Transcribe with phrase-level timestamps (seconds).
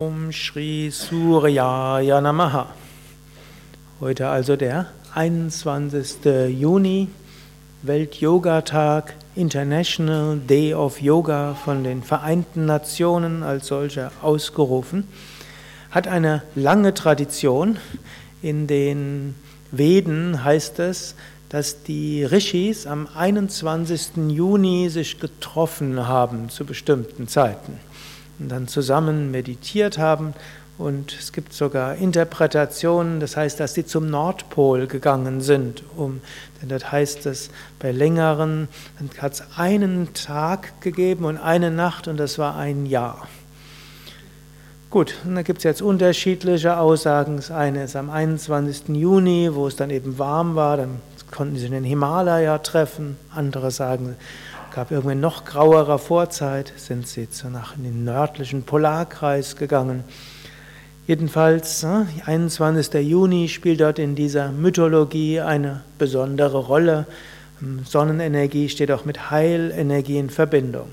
[0.00, 2.68] Om Shri Suryaya Namaha.
[3.98, 4.86] Heute also der
[5.16, 6.24] 21.
[6.56, 7.08] Juni,
[7.82, 15.08] Welt-Yoga-Tag, International Day of Yoga von den Vereinten Nationen als solcher ausgerufen,
[15.90, 17.78] hat eine lange Tradition.
[18.40, 19.34] In den
[19.72, 21.16] Veden heißt es,
[21.48, 24.10] dass die Rishis am 21.
[24.28, 27.80] Juni sich getroffen haben zu bestimmten Zeiten
[28.38, 30.34] und dann zusammen meditiert haben.
[30.78, 35.82] Und es gibt sogar Interpretationen, das heißt, dass sie zum Nordpol gegangen sind.
[35.96, 36.20] Um,
[36.62, 38.68] denn dort heißt es, bei längeren
[39.18, 43.26] hat es einen Tag gegeben und eine Nacht und das war ein Jahr.
[44.90, 47.36] Gut, und da gibt es jetzt unterschiedliche Aussagen.
[47.36, 48.88] Das eine ist am 21.
[48.88, 53.16] Juni, wo es dann eben warm war, dann konnten sie in den Himalaya treffen.
[53.34, 54.16] Andere sagen,
[54.78, 60.04] gab irgendwann noch grauerer Vorzeit, sind sie nach in den nördlichen Polarkreis gegangen.
[61.08, 61.84] Jedenfalls,
[62.24, 62.92] 21.
[62.92, 67.06] Ne, Juni spielt dort in dieser Mythologie eine besondere Rolle.
[67.86, 70.86] Sonnenenergie steht auch mit Heilenergie in Verbindung.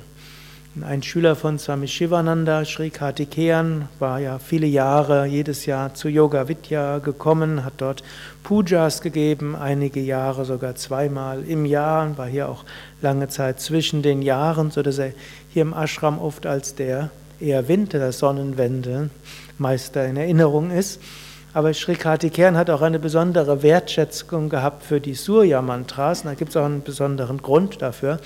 [0.82, 6.50] Ein Schüler von Swami Shivananda, Sri Kartikeyan, war ja viele Jahre jedes Jahr zu Yoga
[6.50, 8.04] Vidya gekommen, hat dort
[8.44, 12.66] Pujas gegeben, einige Jahre sogar zweimal im Jahr und war hier auch
[13.02, 15.14] lange Zeit zwischen den Jahren, sodass er
[15.48, 19.10] hier im Ashram oft als der eher Winter der Sonnenwende
[19.58, 21.00] Meister in Erinnerung ist.
[21.54, 26.24] Aber Sri Kartikeyan hat auch eine besondere Wertschätzung gehabt für die Surya-Mantras.
[26.24, 28.20] Da gibt es auch einen besonderen Grund dafür.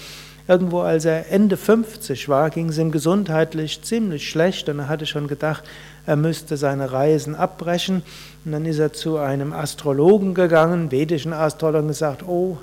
[0.50, 5.06] Irgendwo, als er Ende 50 war, ging es ihm gesundheitlich ziemlich schlecht und er hatte
[5.06, 5.64] schon gedacht,
[6.08, 8.02] er müsste seine Reisen abbrechen.
[8.44, 12.58] Und dann ist er zu einem Astrologen gegangen, vedischen Astrologen, und gesagt, oh,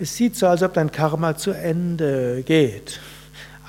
[0.00, 3.00] es sieht so, als ob dein Karma zu Ende geht.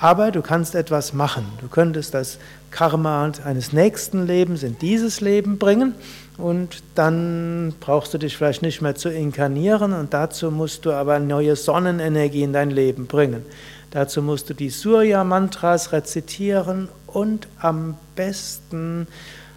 [0.00, 1.44] Aber du kannst etwas machen.
[1.60, 2.38] Du könntest das
[2.70, 5.94] Karma eines nächsten Lebens in dieses Leben bringen
[6.38, 11.18] und dann brauchst du dich vielleicht nicht mehr zu inkarnieren und dazu musst du aber
[11.18, 13.44] neue Sonnenenergie in dein Leben bringen.
[13.90, 19.06] Dazu musst du die Surya-Mantras rezitieren und am besten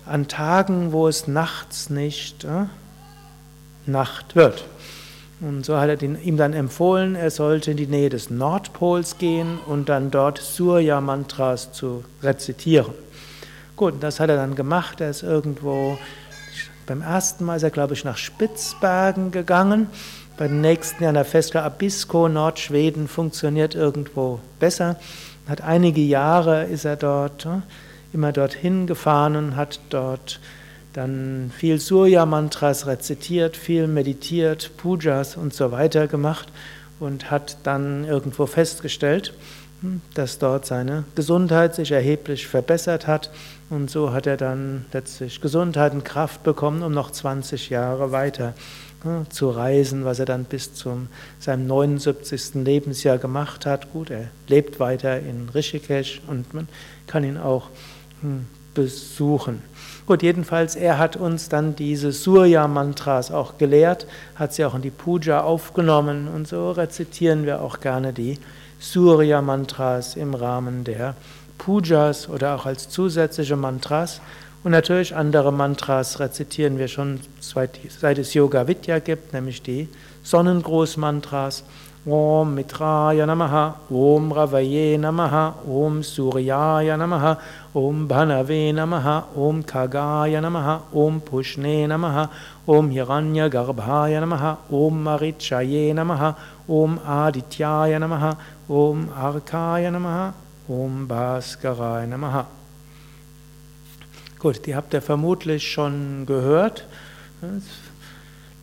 [0.06, 2.66] an Tagen, wo es nachts nicht äh,
[3.86, 4.66] Nacht wird.
[5.46, 9.60] Und so hat er ihm dann empfohlen, er sollte in die Nähe des Nordpols gehen
[9.66, 12.94] und dann dort Surya-Mantras zu rezitieren.
[13.76, 15.02] Gut, das hat er dann gemacht.
[15.02, 15.98] Er ist irgendwo
[16.86, 19.88] beim ersten Mal ist er, glaube ich, nach Spitzbergen gegangen.
[20.38, 24.98] Beim nächsten Jahr nach Festka Abisko, Nordschweden, funktioniert irgendwo besser.
[25.48, 27.64] Hat einige Jahre ist er dort, ne,
[28.14, 30.40] immer dorthin gefahren und hat dort
[30.94, 36.50] dann viel Surya-Mantras rezitiert, viel meditiert, Pujas und so weiter gemacht
[37.00, 39.34] und hat dann irgendwo festgestellt,
[39.82, 43.32] hm, dass dort seine Gesundheit sich erheblich verbessert hat
[43.70, 48.54] und so hat er dann letztlich Gesundheit und Kraft bekommen, um noch 20 Jahre weiter
[49.04, 51.08] ne, zu reisen, was er dann bis zu
[51.40, 52.56] seinem 79.
[52.64, 53.92] Lebensjahr gemacht hat.
[53.92, 56.68] Gut, er lebt weiter in Rishikesh und man
[57.08, 57.70] kann ihn auch
[58.22, 59.62] hm, besuchen.
[60.06, 64.90] Gut, jedenfalls, er hat uns dann diese Surya-Mantras auch gelehrt, hat sie auch in die
[64.90, 68.38] Puja aufgenommen und so rezitieren wir auch gerne die
[68.80, 71.16] Surya-Mantras im Rahmen der
[71.58, 74.20] Pujas oder auch als zusätzliche Mantras.
[74.64, 77.80] Und natürlich andere Mantras rezitieren wir schon, seit
[78.18, 79.88] es Yoga Vidya gibt, nämlich die
[80.24, 81.64] Sonnengruß-Mantras.
[82.06, 87.40] Om Mitraya Namaha, Om Ravaye Namaha, Om Suryaya Namaha,
[87.74, 92.30] Om Bhanave Namaha, Om Kagaya Namaha, Om Pushne Namaha,
[92.68, 96.36] Om Hiranya Garbhaya Namaha, Om Marichaye Namaha,
[96.68, 98.38] Om Adityaya Namaha,
[98.70, 100.34] Om Arkaya Namaha,
[100.68, 102.46] Om Bhaskarai Namaha.
[104.40, 106.86] Gut, die habt ihr vermutlich schon gehört.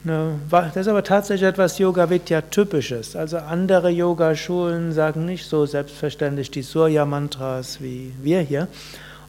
[0.02, 3.16] Das ist aber tatsächlich etwas Yoga Vidya typisches.
[3.16, 8.66] Also andere Yogaschulen sagen nicht so selbstverständlich die Surya Mantras wie wir hier,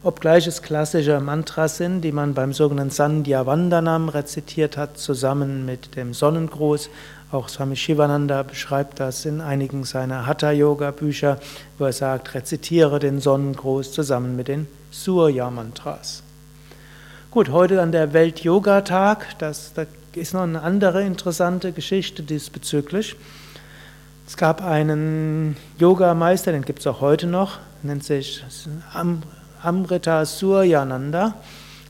[0.02, 5.94] obgleich es klassische Mantras sind, die man beim sogenannten Sandhya Vandanam rezitiert hat, zusammen mit
[5.94, 6.88] dem Sonnengruß
[7.32, 11.38] auch Swami Shivananda beschreibt das in einigen seiner Hatha-Yoga-Bücher,
[11.78, 16.22] wo er sagt, rezitiere den Sonnengruß zusammen mit den Surya-Mantras.
[17.30, 19.86] Gut, heute an der Welt-Yoga-Tag, das, da
[20.16, 23.16] ist noch eine andere interessante Geschichte diesbezüglich.
[24.26, 28.44] Es gab einen Yogameister, den gibt es auch heute noch, nennt sich
[28.92, 29.22] Am
[29.62, 31.34] Amrita Suryananda.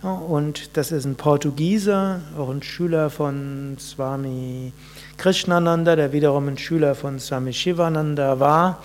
[0.03, 4.73] Und das ist ein Portugiese, auch ein Schüler von Swami
[5.17, 8.83] Krishnananda, der wiederum ein Schüler von Swami Shivananda war.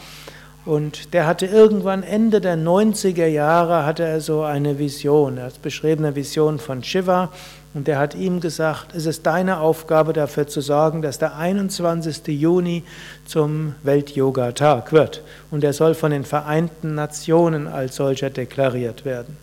[0.68, 5.38] Und der hatte irgendwann Ende der 90er Jahre hatte er so eine Vision.
[5.38, 7.32] Er hat beschriebene Vision von Shiva
[7.74, 12.28] und der hat ihm gesagt, es ist deine Aufgabe dafür zu sorgen, dass der 21.
[12.28, 12.84] Juni
[13.26, 15.22] zum Welt-Yoga-Tag wird.
[15.52, 19.38] Und er soll von den Vereinten Nationen als solcher deklariert werden.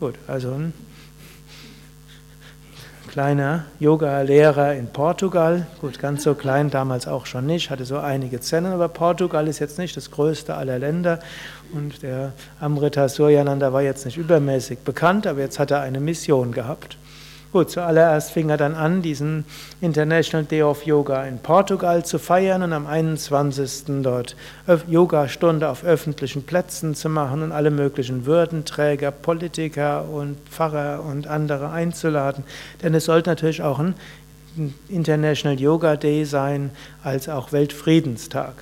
[0.00, 0.72] Gut, also ein
[3.10, 5.66] kleiner Yoga-Lehrer in Portugal.
[5.80, 9.58] Gut, ganz so klein damals auch schon nicht, hatte so einige Zellen, aber Portugal ist
[9.58, 11.18] jetzt nicht das größte aller Länder.
[11.72, 16.52] Und der Amrita Suryananda war jetzt nicht übermäßig bekannt, aber jetzt hat er eine Mission
[16.52, 16.96] gehabt.
[17.52, 19.44] Gut, zuallererst fing er dann an, diesen
[19.80, 24.02] International Day of Yoga in Portugal zu feiern und am 21.
[24.02, 24.36] dort
[24.86, 31.70] Yogastunde auf öffentlichen Plätzen zu machen und alle möglichen Würdenträger, Politiker und Pfarrer und andere
[31.70, 32.44] einzuladen.
[32.84, 33.96] Denn es sollte natürlich auch ein
[34.88, 36.70] International Yoga Day sein,
[37.02, 38.54] als auch Weltfriedenstag.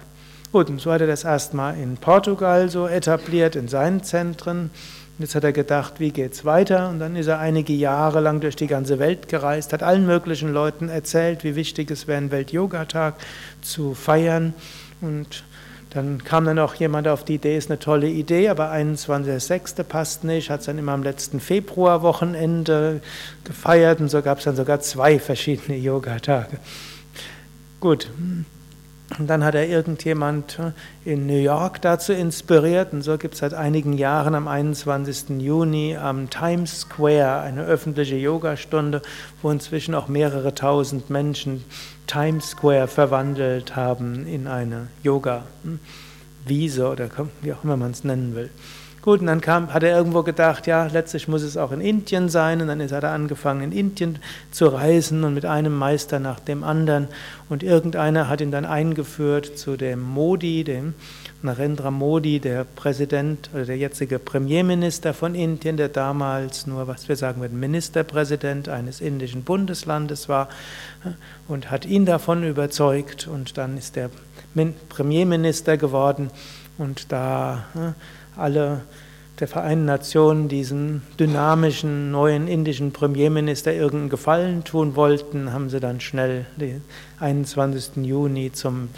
[0.50, 4.70] Gut, und so hat er das erstmal in Portugal so etabliert, in seinen Zentren.
[5.18, 6.90] Jetzt hat er gedacht, wie geht's weiter?
[6.90, 10.52] Und dann ist er einige Jahre lang durch die ganze Welt gereist, hat allen möglichen
[10.52, 13.14] Leuten erzählt, wie wichtig es wäre, einen Welt-Yoga-Tag
[13.60, 14.54] zu feiern.
[15.00, 15.42] Und
[15.90, 19.82] dann kam dann auch jemand auf die Idee, ist eine tolle Idee, aber 21.06.
[19.82, 23.00] passt nicht, hat es dann immer am letzten Februarwochenende
[23.42, 26.58] gefeiert und so gab es dann sogar zwei verschiedene Yoga-Tage.
[27.80, 28.08] Gut,
[29.16, 32.92] und dann hat er irgendjemand äh, in New York dazu inspiriert.
[32.92, 35.40] Und so gibt es seit einigen Jahren am 21.
[35.40, 39.00] Juni am Times Square eine öffentliche Yogastunde,
[39.40, 41.64] wo inzwischen auch mehrere tausend Menschen
[42.06, 47.08] Times Square verwandelt haben in eine Yoga-Wiese oder
[47.40, 48.50] wie auch immer man es nennen will.
[49.08, 52.28] Gut, und dann kam, hat er irgendwo gedacht, ja, letztlich muss es auch in Indien
[52.28, 52.60] sein.
[52.60, 54.18] Und dann ist er angefangen, in Indien
[54.50, 57.08] zu reisen und mit einem Meister nach dem anderen.
[57.48, 60.92] Und irgendeiner hat ihn dann eingeführt zu dem Modi, dem
[61.40, 67.16] Narendra Modi, der Präsident oder der jetzige Premierminister von Indien, der damals nur, was wir
[67.16, 70.50] sagen würden, Ministerpräsident eines indischen Bundeslandes war
[71.48, 73.26] und hat ihn davon überzeugt.
[73.26, 74.10] Und dann ist er
[74.90, 76.28] Premierminister geworden.
[76.76, 77.64] Und da
[78.38, 78.82] alle
[79.40, 86.00] der Vereinten Nationen diesen dynamischen neuen indischen Premierminister irgendeinen Gefallen tun wollten, haben sie dann
[86.00, 86.82] schnell den
[87.20, 88.04] 21.
[88.04, 88.88] Juni zum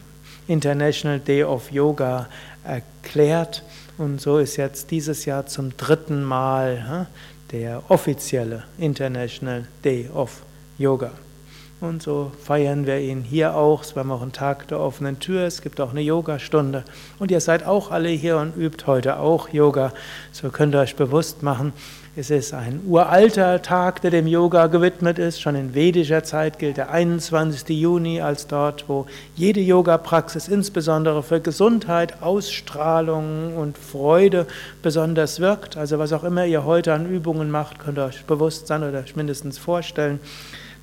[0.49, 2.29] International Day of Yoga
[2.65, 3.63] erklärt.
[3.99, 7.07] Und so ist jetzt dieses Jahr zum dritten Mal
[7.53, 10.43] der offizielle International Day of
[10.79, 11.11] Yoga.
[11.81, 13.85] Und so feiern wir ihn hier auch.
[13.95, 15.47] Wir haben auch einen Tag der offenen Tür.
[15.47, 16.85] Es gibt auch eine Yogastunde.
[17.19, 19.95] Und ihr seid auch alle hier und übt heute auch Yoga.
[20.31, 21.73] So könnt ihr euch bewusst machen,
[22.17, 25.41] es ist ein uralter Tag, der dem Yoga gewidmet ist.
[25.41, 27.67] Schon in vedischer Zeit gilt der 21.
[27.69, 29.07] Juni als dort, wo
[29.37, 34.47] jede Yoga-Praxis insbesondere für Gesundheit, Ausstrahlung und Freude
[34.83, 35.77] besonders wirkt.
[35.77, 38.99] Also was auch immer ihr heute an Übungen macht, könnt ihr euch bewusst sein oder
[38.99, 40.19] euch mindestens vorstellen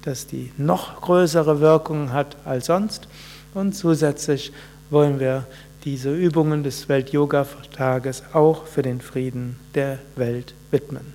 [0.07, 3.09] dass die noch größere Wirkung hat als sonst.
[3.53, 4.53] Und zusätzlich
[4.89, 5.45] wollen wir
[5.83, 11.13] diese Übungen des Welt-Yoga-Tages auch für den Frieden der Welt widmen.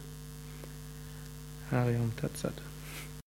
[1.71, 2.53] Harium Tatsat.